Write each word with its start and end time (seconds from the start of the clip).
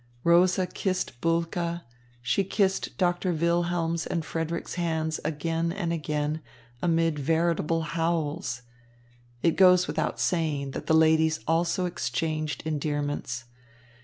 Rosa 0.23 0.65
kissed 0.65 1.21
Bulke; 1.21 1.81
she 2.23 2.43
kissed 2.43 2.97
Doctor 2.97 3.31
Wilhelm's 3.31 4.07
and 4.07 4.25
Frederick's 4.25 4.73
hands 4.73 5.19
again 5.23 5.71
and 5.71 5.93
again, 5.93 6.41
amid 6.81 7.19
veritable 7.19 7.83
howls. 7.83 8.63
It 9.43 9.51
goes 9.55 9.85
without 9.85 10.19
saying 10.19 10.71
that 10.71 10.87
the 10.87 10.95
ladies 10.95 11.41
also 11.47 11.85
exchanged 11.85 12.63
endearments. 12.65 13.43